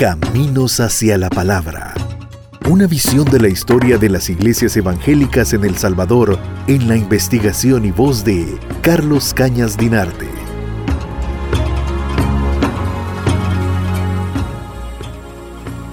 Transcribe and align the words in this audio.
Caminos 0.00 0.80
hacia 0.80 1.18
la 1.18 1.28
Palabra. 1.28 1.92
Una 2.70 2.86
visión 2.86 3.26
de 3.26 3.38
la 3.38 3.48
historia 3.48 3.98
de 3.98 4.08
las 4.08 4.30
iglesias 4.30 4.74
evangélicas 4.78 5.52
en 5.52 5.62
El 5.62 5.76
Salvador 5.76 6.38
en 6.68 6.88
la 6.88 6.96
investigación 6.96 7.84
y 7.84 7.90
voz 7.90 8.24
de 8.24 8.46
Carlos 8.80 9.34
Cañas 9.34 9.76
Dinarte. 9.76 10.26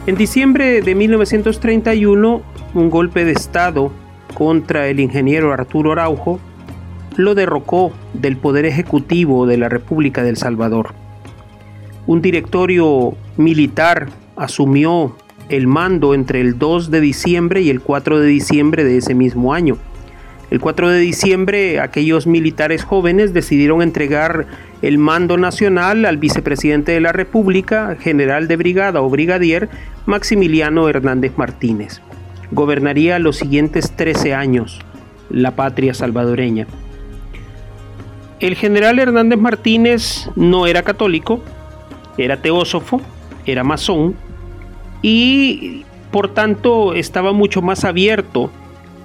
En 0.05 0.15
diciembre 0.15 0.81
de 0.81 0.95
1931, 0.95 2.41
un 2.75 2.89
golpe 2.89 3.25
de 3.25 3.33
Estado 3.33 3.91
contra 4.33 4.87
el 4.87 5.01
ingeniero 5.01 5.51
Arturo 5.51 5.91
Araujo 5.91 6.39
lo 7.17 7.35
derrocó 7.35 7.91
del 8.13 8.37
Poder 8.37 8.63
Ejecutivo 8.63 9.45
de 9.45 9.57
la 9.57 9.67
República 9.67 10.23
del 10.23 10.37
Salvador. 10.37 11.06
Un 12.07 12.21
directorio 12.21 13.15
militar 13.35 14.07
asumió 14.37 15.15
el 15.49 15.67
mando 15.67 16.13
entre 16.13 16.41
el 16.41 16.57
2 16.57 16.89
de 16.89 17.01
diciembre 17.01 17.61
y 17.61 17.69
el 17.69 17.81
4 17.81 18.19
de 18.19 18.27
diciembre 18.27 18.83
de 18.85 18.97
ese 18.97 19.13
mismo 19.13 19.53
año. 19.53 19.77
El 20.49 20.61
4 20.61 20.89
de 20.89 20.99
diciembre 20.99 21.81
aquellos 21.81 22.25
militares 22.25 22.85
jóvenes 22.85 23.33
decidieron 23.33 23.81
entregar 23.81 24.47
el 24.81 24.97
mando 24.97 25.37
nacional 25.37 26.05
al 26.05 26.17
vicepresidente 26.17 26.93
de 26.93 27.01
la 27.01 27.11
República, 27.11 27.97
general 27.99 28.47
de 28.47 28.55
brigada 28.55 29.01
o 29.01 29.09
brigadier 29.09 29.67
Maximiliano 30.05 30.87
Hernández 30.87 31.33
Martínez. 31.35 32.01
Gobernaría 32.51 33.19
los 33.19 33.35
siguientes 33.35 33.91
13 33.91 34.33
años 34.33 34.79
la 35.29 35.57
patria 35.57 35.93
salvadoreña. 35.93 36.67
El 38.39 38.55
general 38.55 38.99
Hernández 38.99 39.39
Martínez 39.39 40.29
no 40.37 40.67
era 40.67 40.83
católico, 40.83 41.41
era 42.17 42.41
teósofo, 42.41 43.01
era 43.45 43.63
masón 43.63 44.15
y 45.01 45.83
por 46.11 46.33
tanto 46.33 46.93
estaba 46.93 47.33
mucho 47.33 47.61
más 47.61 47.83
abierto 47.85 48.49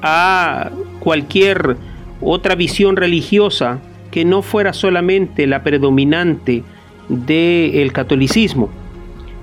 a 0.02 0.70
cualquier 1.00 1.76
otra 2.20 2.54
visión 2.54 2.96
religiosa 2.96 3.80
que 4.10 4.24
no 4.24 4.42
fuera 4.42 4.72
solamente 4.72 5.46
la 5.46 5.62
predominante 5.62 6.62
del 7.08 7.92
catolicismo. 7.92 8.70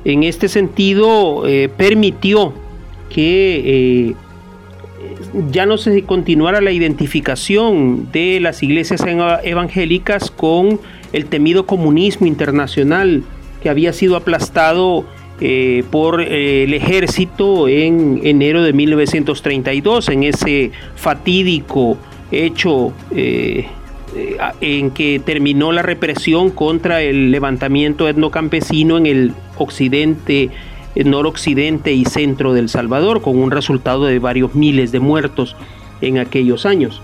En 0.06 0.24
este 0.24 0.48
sentido, 0.48 1.46
eh, 1.46 1.70
permitió 1.76 2.54
que 3.10 4.10
eh, 4.10 4.16
ya 5.52 5.66
no 5.66 5.78
se 5.78 6.04
continuara 6.04 6.62
la 6.62 6.72
identificación 6.72 8.12
de 8.12 8.40
las 8.40 8.64
iglesias 8.64 9.04
evangélicas 9.44 10.32
con 10.32 10.80
el 11.12 11.26
temido 11.26 11.66
comunismo 11.66 12.28
internacional 12.28 13.24
que 13.62 13.70
había 13.70 13.94
sido 13.94 14.16
aplastado 14.16 15.06
eh, 15.42 15.86
por 15.90 16.22
eh, 16.22 16.64
el 16.64 16.74
ejército 16.74 17.70
en 17.70 18.20
enero 18.24 18.62
de 18.62 18.74
1932, 18.74 20.10
en 20.10 20.24
ese 20.24 20.72
fatídico 20.96 21.98
hecho 22.30 22.92
eh, 23.12 23.68
en 24.60 24.92
que 24.92 25.22
terminó 25.24 25.72
la 25.72 25.82
represión 25.82 26.50
contra 26.50 27.02
el 27.02 27.32
levantamiento 27.32 28.10
etnocampesino 28.10 28.98
en 28.98 29.06
el 29.06 29.34
occidente, 29.58 30.50
noroccidente 30.96 31.94
y 31.94 32.04
centro 32.04 32.54
del 32.54 32.68
Salvador, 32.68 33.22
con 33.22 33.38
un 33.38 33.52
resultado 33.52 34.06
de 34.06 34.20
varios 34.20 34.56
miles 34.56 34.92
de 34.92 35.00
muertos 35.00 35.56
en 36.02 36.18
aquellos 36.18 36.66
años. 36.66 37.02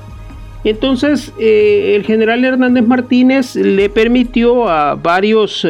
Entonces, 0.66 1.32
el 1.40 2.04
general 2.04 2.44
Hernández 2.44 2.86
Martínez 2.86 3.56
le 3.56 3.88
permitió 3.88 4.68
a 4.68 4.96
varios 4.96 5.66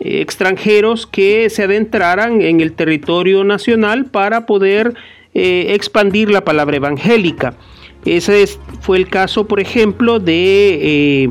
extranjeros 0.00 1.06
que 1.06 1.48
se 1.50 1.64
adentraran 1.64 2.42
en 2.42 2.60
el 2.60 2.72
territorio 2.72 3.44
nacional 3.44 4.06
para 4.06 4.46
poder 4.46 4.94
eh, 5.34 5.74
expandir 5.74 6.30
la 6.30 6.44
palabra 6.44 6.76
evangélica. 6.76 7.54
Ese 8.04 8.46
fue 8.80 8.98
el 8.98 9.08
caso, 9.08 9.46
por 9.46 9.60
ejemplo, 9.60 10.18
de 10.18 11.24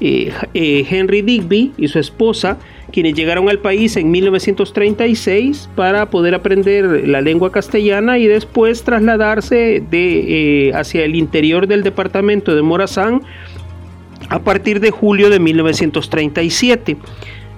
eh, 0.00 0.32
eh, 0.54 0.86
Henry 0.88 1.22
Digby 1.22 1.72
y 1.76 1.88
su 1.88 1.98
esposa, 1.98 2.58
quienes 2.92 3.14
llegaron 3.14 3.48
al 3.48 3.58
país 3.58 3.96
en 3.96 4.10
1936 4.10 5.68
para 5.76 6.10
poder 6.10 6.34
aprender 6.34 7.08
la 7.08 7.20
lengua 7.20 7.52
castellana 7.52 8.18
y 8.18 8.26
después 8.26 8.82
trasladarse 8.82 9.82
de, 9.90 10.72
hacia 10.74 11.04
el 11.04 11.14
interior 11.14 11.66
del 11.66 11.82
departamento 11.82 12.54
de 12.54 12.62
Morazán 12.62 13.22
a 14.28 14.40
partir 14.40 14.80
de 14.80 14.90
julio 14.90 15.30
de 15.30 15.40
1937 15.40 16.96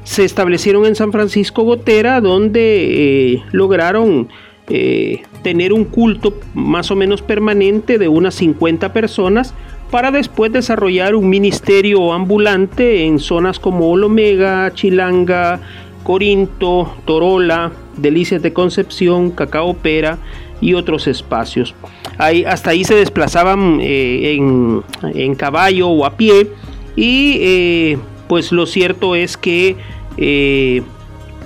se 0.05 0.25
establecieron 0.25 0.87
en 0.87 0.95
San 0.95 1.13
Francisco 1.13 1.63
Gotera, 1.63 2.21
donde 2.21 3.35
eh, 3.35 3.43
lograron 3.53 4.29
eh, 4.69 5.23
tener 5.43 5.73
un 5.73 5.85
culto 5.85 6.39
más 6.55 6.91
o 6.91 6.97
menos 6.97 7.23
permanente 7.23 7.99
de 7.99 8.09
unas 8.09 8.35
50 8.35 8.93
personas 8.93 9.55
para 9.91 10.11
después 10.11 10.53
desarrollar 10.53 11.15
un 11.15 11.29
ministerio 11.29 12.13
ambulante 12.13 13.05
en 13.05 13.19
zonas 13.19 13.59
como 13.59 13.91
Olomega, 13.91 14.73
Chilanga, 14.75 15.61
Corinto, 16.03 16.97
Torola, 17.05 17.73
Delicias 17.97 18.43
de 18.43 18.53
Concepción, 18.53 19.31
Cacao 19.31 19.75
Pera 19.75 20.19
y 20.61 20.75
otros 20.75 21.07
espacios. 21.07 21.75
Ahí, 22.19 22.45
hasta 22.45 22.71
ahí 22.71 22.85
se 22.85 22.95
desplazaban 22.95 23.79
eh, 23.81 24.37
en, 24.37 24.83
en, 25.15 25.35
caballo 25.35 25.89
o 25.89 26.07
a 26.07 26.17
pie 26.17 26.49
y 26.97 27.97
pues 28.33 28.51
lo 28.51 28.65
cierto 28.65 29.15
es 29.15 29.37
que 29.37 29.77
eh, 30.17 30.81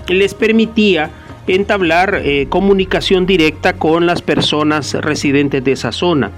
les 0.06 0.34
permitía 0.34 1.10
entablar 1.48 2.22
eh, 2.24 2.46
comunicación 2.48 3.26
directa 3.26 3.72
con 3.72 4.06
las 4.06 4.22
personas 4.22 4.94
residentes 4.94 5.64
de 5.64 5.72
esa 5.72 5.90
zona. 5.90 6.30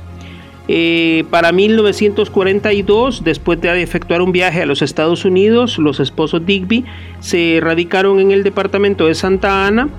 Eh, 0.66 1.24
para 1.28 1.52
1942, 1.52 3.24
después 3.24 3.60
de 3.60 3.82
efectuar 3.82 4.22
un 4.22 4.32
viaje 4.32 4.62
a 4.62 4.64
los 4.64 4.80
Estados 4.80 5.26
Unidos, 5.26 5.76
los 5.76 6.00
esposos 6.00 6.46
Digby 6.46 6.86
se 7.20 7.58
radicaron 7.60 8.18
en 8.18 8.30
el 8.30 8.42
departamento 8.42 9.04
de 9.04 9.14
Santa 9.14 9.66
Ana, 9.66 9.90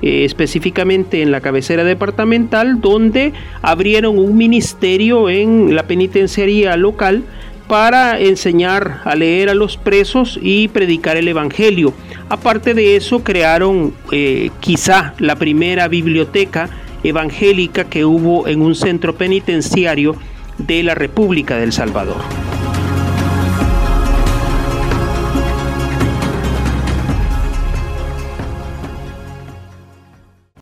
específicamente 0.00 1.20
en 1.20 1.32
la 1.32 1.42
cabecera 1.42 1.84
departamental, 1.84 2.80
donde 2.80 3.34
abrieron 3.60 4.18
un 4.18 4.38
ministerio 4.38 5.28
en 5.28 5.74
la 5.74 5.82
penitenciaría 5.82 6.78
local 6.78 7.24
para 7.68 8.18
enseñar 8.18 9.02
a 9.04 9.14
leer 9.14 9.50
a 9.50 9.54
los 9.54 9.76
presos 9.76 10.38
y 10.42 10.68
predicar 10.68 11.16
el 11.16 11.28
Evangelio. 11.28 11.92
Aparte 12.28 12.74
de 12.74 12.96
eso, 12.96 13.22
crearon 13.22 13.94
eh, 14.10 14.50
quizá 14.60 15.14
la 15.18 15.36
primera 15.36 15.86
biblioteca 15.86 16.70
evangélica 17.04 17.84
que 17.84 18.04
hubo 18.04 18.48
en 18.48 18.62
un 18.62 18.74
centro 18.74 19.14
penitenciario 19.14 20.16
de 20.56 20.82
la 20.82 20.94
República 20.94 21.56
del 21.56 21.72
Salvador. 21.72 22.47